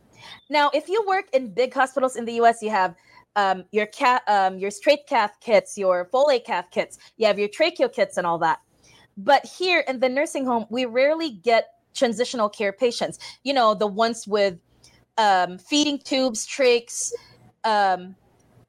[0.49, 2.95] Now, if you work in big hospitals in the US, you have
[3.39, 7.49] um, your cat, um, your straight cath kits, your Foley cath kits, you have your
[7.49, 8.59] tracheo kits, and all that.
[9.17, 13.19] But here in the nursing home, we rarely get transitional care patients.
[13.45, 14.59] You know, the ones with
[15.19, 17.13] um, feeding tubes, trachs,
[17.63, 18.17] um,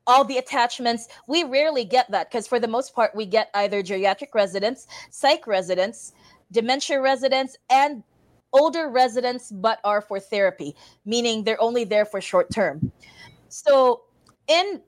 [0.05, 1.07] all the attachments.
[1.27, 5.47] We rarely get that because, for the most part, we get either geriatric residents, psych
[5.47, 6.13] residents,
[6.51, 8.03] dementia residents, and
[8.53, 12.91] older residents but are for therapy, meaning they're only there for short term.
[13.49, 14.03] So
[14.49, 14.81] in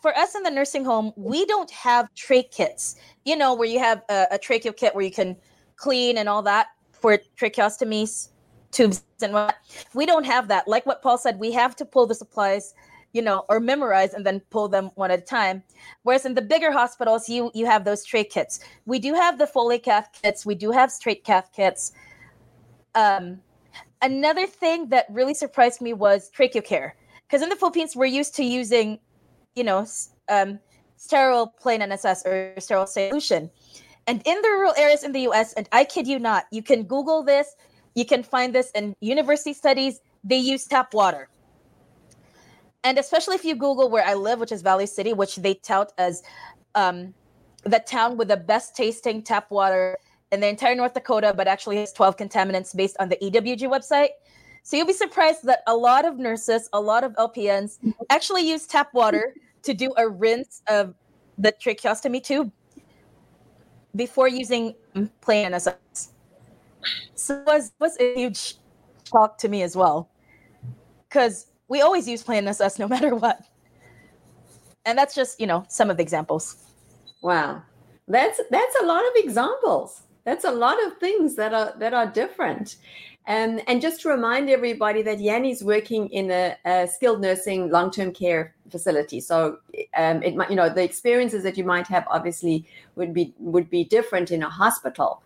[0.00, 3.80] for us in the nursing home, we don't have trach kits, you know, where you
[3.80, 5.36] have a, a tracheo kit where you can
[5.76, 8.28] clean and all that for tracheostomies,
[8.70, 9.56] tubes and what.
[9.94, 10.68] We don't have that.
[10.68, 12.74] Like what Paul said, we have to pull the supplies,
[13.12, 15.62] you know, or memorize and then pull them one at a time.
[16.02, 18.60] Whereas in the bigger hospitals, you you have those trach kits.
[18.86, 20.46] We do have the Foley cath kits.
[20.46, 21.92] We do have straight cath kits.
[22.94, 23.40] Um,
[24.02, 26.96] another thing that really surprised me was tracheo care,
[27.28, 28.98] because in the Philippines we're used to using,
[29.54, 29.86] you know,
[30.28, 30.58] um,
[30.96, 33.50] sterile plain NSS or sterile solution,
[34.06, 35.52] and in the rural areas in the U.S.
[35.52, 37.54] and I kid you not, you can Google this,
[37.94, 40.00] you can find this in university studies.
[40.24, 41.28] They use tap water.
[42.84, 45.92] And especially if you Google where I live, which is Valley City, which they tout
[45.98, 46.22] as
[46.74, 47.12] um,
[47.64, 49.98] the town with the best tasting tap water
[50.32, 54.10] in the entire North Dakota, but actually has 12 contaminants based on the EWG website.
[54.68, 57.78] So you'll be surprised that a lot of nurses, a lot of LPNs
[58.10, 60.94] actually use tap water to do a rinse of
[61.38, 62.52] the tracheostomy tube
[63.96, 64.74] before using
[65.22, 66.10] plain NSS.
[67.14, 68.56] So it was, was a huge
[69.10, 70.10] shock to me as well.
[71.08, 73.40] Because we always use plain NSS no matter what.
[74.84, 76.56] And that's just, you know, some of the examples.
[77.22, 77.62] Wow.
[78.06, 82.06] That's that's a lot of examples that's a lot of things that are that are
[82.06, 82.76] different
[83.28, 88.12] and and just to remind everybody that yanni's working in a, a skilled nursing long-term
[88.12, 89.20] care facility.
[89.20, 89.58] So
[89.96, 92.66] um, it might you know the experiences that you might have obviously
[92.96, 95.22] would be would be different in a hospital.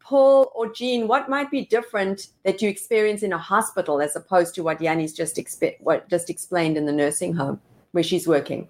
[0.00, 4.54] Paul or jean what might be different that you experience in a hospital as opposed
[4.56, 7.58] to what yanni's just expe- what just explained in the nursing home
[7.92, 8.68] where she's working?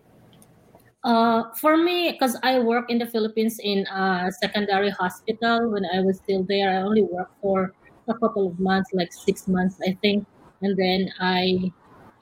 [1.02, 5.70] Uh, for me, because I work in the Philippines in a secondary hospital.
[5.70, 7.72] When I was still there, I only worked for
[8.08, 10.26] a couple of months, like six months, I think,
[10.62, 11.72] and then I,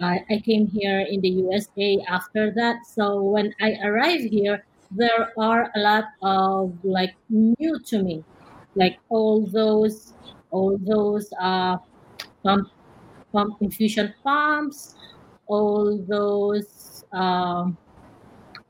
[0.01, 2.87] I, I came here in the USA after that.
[2.87, 8.25] So when I arrived here, there are a lot of like new to me,
[8.75, 10.13] like all those
[10.51, 11.77] all those uh,
[12.43, 12.69] pump
[13.33, 14.95] pump infusion pumps,
[15.49, 17.77] all those um,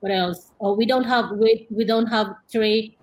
[0.01, 0.53] what else?
[0.61, 2.95] Oh, we don't have we, we don't have trach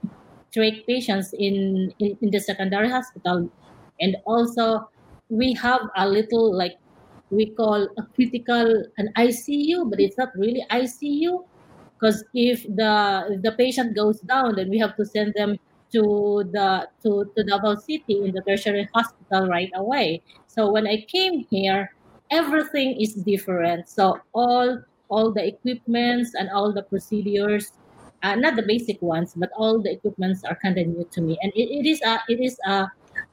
[0.55, 3.49] trach patients in, in in the secondary hospital,
[3.99, 4.89] and also
[5.29, 6.77] we have a little like
[7.29, 11.43] we call a critical an ICU, but it's not really ICU
[11.93, 15.57] because if the if the patient goes down, then we have to send them
[15.93, 20.21] to the to, to Davao City in the tertiary hospital right away.
[20.47, 21.93] So when I came here,
[22.29, 23.87] everything is different.
[23.87, 27.71] So all all the equipments and all the procedures,
[28.23, 31.37] uh, not the basic ones, but all the equipments are kind of new to me,
[31.41, 32.87] and it, it is a it is a,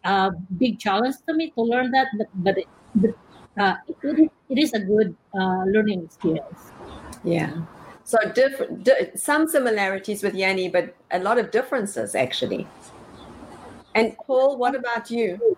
[0.05, 2.09] a big challenge to me to learn that.
[2.16, 3.11] But but, it, but
[3.59, 6.72] uh, it, it is a good uh, learning experience.
[7.24, 7.62] Yeah.
[8.05, 12.66] So different, di- some similarities with Yanni, but a lot of differences actually.
[13.94, 15.57] And Paul, what about you?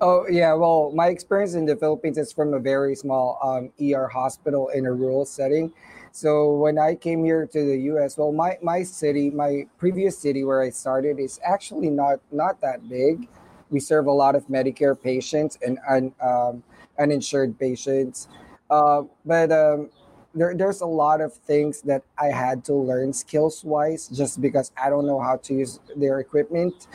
[0.00, 4.08] Oh yeah, well, my experience in the Philippines is from a very small um, ER
[4.08, 5.72] hospital in a rural setting.
[6.12, 10.42] So when I came here to the U.S., well, my my city, my previous city
[10.44, 13.28] where I started, is actually not not that big.
[13.70, 15.78] We serve a lot of Medicare patients and
[16.20, 16.62] um,
[16.98, 18.28] uninsured patients,
[18.68, 19.90] uh, but um,
[20.34, 24.72] there, there's a lot of things that I had to learn skills wise, just because
[24.76, 26.86] I don't know how to use their equipment.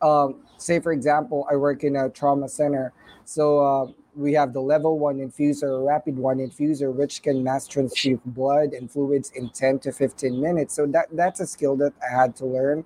[0.00, 2.92] Um, say for example i work in a trauma center.
[3.24, 8.20] So uh, we have the level one infuser rapid one infuser which can mass transfuse
[8.24, 10.74] blood and fluids in 10 to 15 minutes.
[10.74, 12.84] So that that's a skill that i had to learn.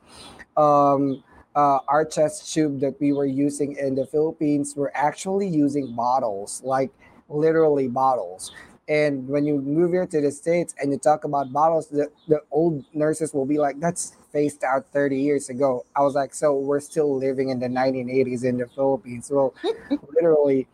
[0.57, 1.25] Um,
[1.55, 6.63] uh, our chest tube that we were using in the philippines were actually using bottles
[6.65, 6.91] like
[7.29, 8.53] literally bottles
[8.89, 12.41] and when you move here to the states and you talk about bottles the, the
[12.51, 15.85] old nurses will be like that's phased out 30 years ago.
[15.95, 19.31] I was like, so we're still living in the 1980s in the Philippines.
[19.31, 19.55] Well,
[20.15, 20.67] literally,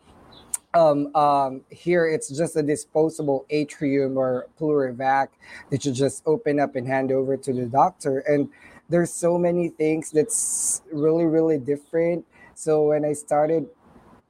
[0.73, 5.27] um, um, here it's just a disposable atrium or Pleur-evac
[5.71, 8.19] that you just open up and hand over to the doctor.
[8.19, 8.49] And
[8.89, 12.25] there's so many things that's really, really different.
[12.55, 13.67] So when I started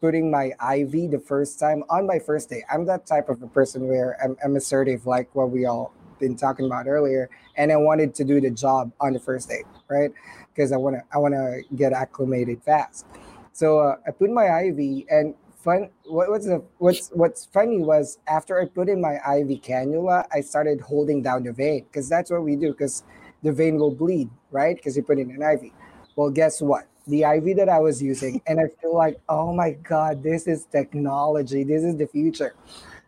[0.02, 3.48] putting my IV the first time on my first day, I'm that type of a
[3.48, 7.78] person where I'm, I'm assertive, like what we all been talking about earlier, and I
[7.78, 10.12] wanted to do the job on the first day, right?
[10.54, 13.06] Because I want to I want to get acclimated fast.
[13.54, 15.90] So uh, I put my IV, and fun.
[16.06, 20.42] What, what's the what's what's funny was after I put in my IV cannula, I
[20.42, 22.72] started holding down the vein because that's what we do.
[22.72, 23.04] Because
[23.44, 24.76] the vein will bleed, right?
[24.76, 25.72] Because you put in an IV.
[26.16, 26.88] Well, guess what?
[27.08, 30.66] The IV that I was using, and I feel like, oh my god, this is
[30.66, 31.64] technology.
[31.64, 32.54] This is the future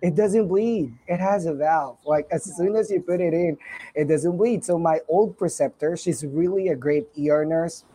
[0.02, 0.94] it doesn't bleed.
[1.08, 1.98] It has a valve.
[2.06, 3.58] Like as soon as you put it in,
[3.96, 4.66] it doesn't bleed.
[4.66, 7.86] So my old preceptor, she's really a great ER nurse,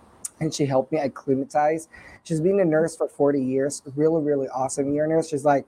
[0.41, 1.89] and she helped me acclimatize.
[2.23, 5.29] She's been a nurse for 40 years, really, really awesome ER nurse.
[5.29, 5.67] She's like,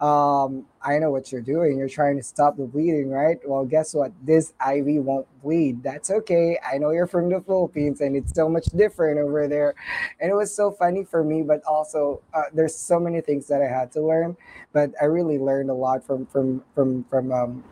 [0.00, 1.76] um, I know what you're doing.
[1.76, 3.36] You're trying to stop the bleeding, right?
[3.44, 4.12] Well, guess what?
[4.24, 5.82] This IV won't bleed.
[5.82, 6.56] That's okay.
[6.64, 9.74] I know you're from the Philippines and it's so much different over there.
[10.20, 13.60] And it was so funny for me, but also uh, there's so many things that
[13.60, 14.36] I had to learn.
[14.72, 17.64] But I really learned a lot from from from from um,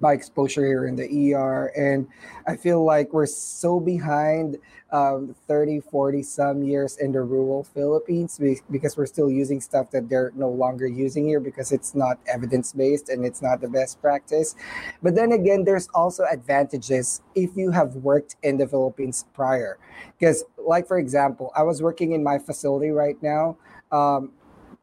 [0.00, 1.72] my exposure here in the ER.
[1.76, 2.08] And
[2.46, 4.56] I feel like we're so behind
[4.92, 8.40] um, 30, 40 some years in the rural Philippines
[8.70, 12.72] because we're still using stuff that they're no longer using here because it's not evidence
[12.72, 14.54] based and it's not the best practice.
[15.02, 19.78] But then again, there's also advantages if you have worked in the Philippines prior.
[20.18, 23.56] Because, like, for example, I was working in my facility right now.
[23.92, 24.32] Um,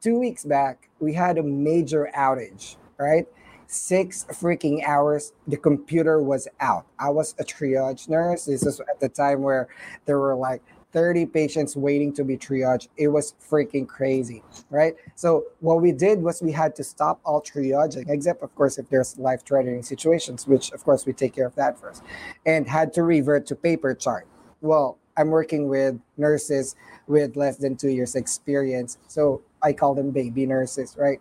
[0.01, 3.25] two weeks back, we had a major outage, right?
[3.67, 6.85] Six freaking hours the computer was out.
[6.99, 8.45] I was a triage nurse.
[8.45, 9.67] This is at the time where
[10.05, 10.61] there were like
[10.93, 12.87] 30 patients waiting to be triaged.
[12.97, 14.95] It was freaking crazy right?
[15.15, 18.89] So what we did was we had to stop all triaging except of course if
[18.89, 22.03] there's life threatening situations which of course we take care of that first
[22.45, 24.27] and had to revert to paper chart.
[24.61, 26.75] Well i'm working with nurses
[27.07, 31.19] with less than two years experience so i call them baby nurses right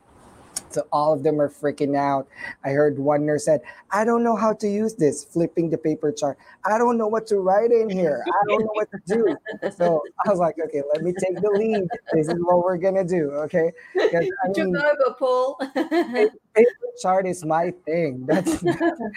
[0.77, 2.29] so all of them are freaking out.
[2.63, 6.13] I heard one nurse said, I don't know how to use this, flipping the paper
[6.13, 6.37] chart.
[6.67, 8.23] I don't know what to write in here.
[8.27, 9.37] I don't know what to do.
[9.75, 11.89] So I was like, okay, let me take the lead.
[12.13, 13.31] This is what we're gonna do.
[13.47, 13.73] Okay.
[13.99, 14.21] I
[14.55, 15.57] mean, over, Paul.
[15.75, 18.27] paper chart is my thing.
[18.27, 19.11] That's that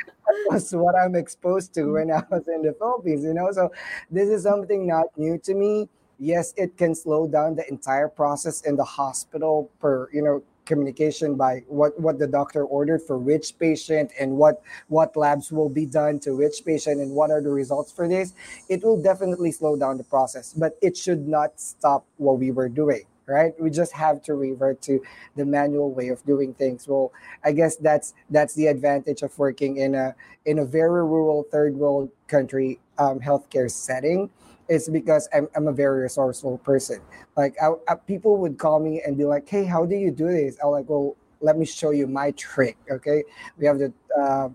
[0.47, 3.51] was what I'm exposed to when I was in the Philippines, you know.
[3.51, 3.70] So
[4.10, 5.89] this is something not new to me
[6.20, 11.36] yes it can slow down the entire process in the hospital per you know communication
[11.36, 15.86] by what what the doctor ordered for which patient and what what labs will be
[15.86, 18.34] done to which patient and what are the results for this
[18.70, 22.70] it will definitely slow down the process but it should not stop what we were
[22.70, 23.53] doing right?
[23.61, 25.03] We just have to revert to
[25.36, 26.88] the manual way of doing things.
[26.88, 27.11] Well
[27.43, 30.15] i guess that's that's the advantage of working in a
[30.45, 34.30] in a very rural third world country um, healthcare setting
[34.70, 37.01] it's because I'm, I'm a very resourceful person.
[37.36, 40.28] Like I, I, people would call me and be like, "Hey, how do you do
[40.28, 43.24] this?" I'm like, "Well, let me show you my trick." Okay,
[43.57, 44.49] we have the uh,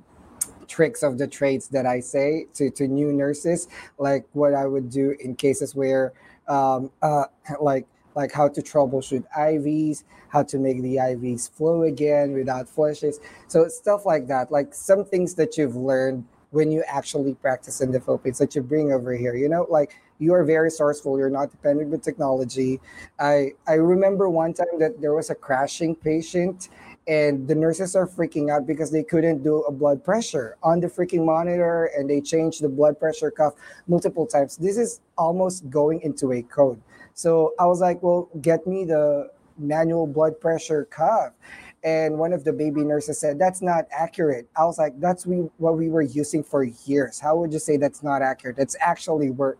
[0.68, 4.88] tricks of the trades that I say to to new nurses, like what I would
[4.88, 6.12] do in cases where,
[6.48, 7.24] um, uh,
[7.60, 13.18] like like how to troubleshoot IVs, how to make the IVs flow again without flushes.
[13.48, 17.90] So stuff like that, like some things that you've learned when you actually practice in
[17.90, 19.34] the Philippines that you bring over here.
[19.34, 21.18] You know, like you are very sourceful.
[21.18, 22.80] You're not dependent with technology.
[23.18, 26.68] I I remember one time that there was a crashing patient
[27.06, 30.86] and the nurses are freaking out because they couldn't do a blood pressure on the
[30.86, 33.54] freaking monitor and they changed the blood pressure cuff
[33.88, 34.56] multiple times.
[34.56, 36.80] This is almost going into a code.
[37.14, 41.32] So i was like well get me the manual blood pressure cuff.
[41.82, 44.48] And one of the baby nurses said that's not accurate.
[44.56, 47.20] I was like that's we what we were using for years.
[47.20, 48.58] How would you say that's not accurate?
[48.58, 49.56] It's actually where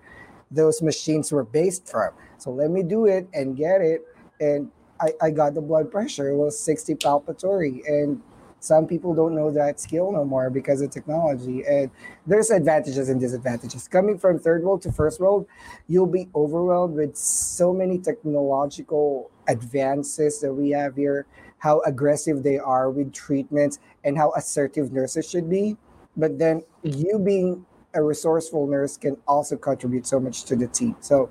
[0.51, 2.11] those machines were based from.
[2.39, 4.03] So let me do it and get it.
[4.41, 4.71] And
[5.01, 6.29] i, I got the blood pressure.
[6.29, 7.83] It was 60 palpatory.
[7.87, 8.21] And
[8.61, 11.65] some people don't know that skill no more because of technology.
[11.67, 11.91] And
[12.27, 13.89] there's advantages and disadvantages.
[13.89, 15.47] Coming from third world to first world
[15.87, 21.27] you'll be overwhelmed with so many technological advances that we have here
[21.65, 25.79] how aggressive they are with treatments and how assertive nurses should be.
[26.15, 27.65] But then you being
[27.95, 30.97] a resourceful nurse can also contribute so much to the team.
[31.01, 31.31] So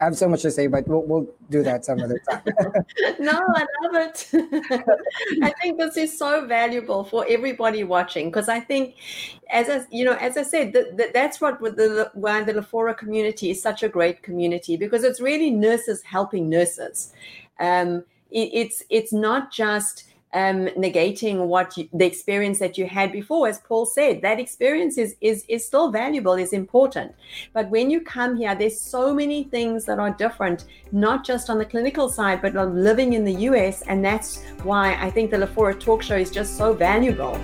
[0.00, 2.42] I have so much to say, but we'll, we'll do that some other time.
[3.18, 4.28] no, I love it.
[5.42, 8.94] I think this is so valuable for everybody watching because I think,
[9.50, 12.96] as I, you know, as I said, that, that that's what the why the Lafora
[12.96, 17.12] community is such a great community because it's really nurses helping nurses.
[17.58, 20.04] Um, it, it's it's not just
[20.34, 23.48] um, negating what you, the experience that you had before.
[23.48, 27.14] As Paul said, that experience is, is is still valuable, is important.
[27.52, 31.58] But when you come here, there's so many things that are different, not just on
[31.58, 35.38] the clinical side, but on living in the US, and that's why I think the
[35.38, 37.40] Lafora Talk Show is just so valuable.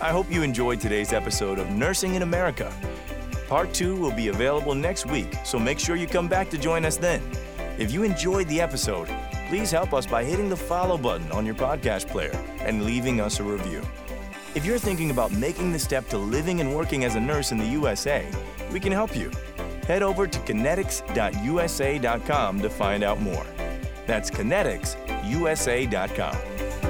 [0.00, 2.72] I hope you enjoyed today's episode of Nursing in America.
[3.48, 6.84] Part two will be available next week, so make sure you come back to join
[6.84, 7.22] us then.
[7.78, 9.08] If you enjoyed the episode,
[9.52, 13.38] please help us by hitting the follow button on your podcast player and leaving us
[13.38, 13.82] a review.
[14.54, 17.58] If you're thinking about making the step to living and working as a nurse in
[17.58, 18.26] the USA,
[18.72, 19.30] we can help you.
[19.86, 23.44] Head over to kinetics.usa.com to find out more.
[24.06, 26.81] That's kinetics.usa.com.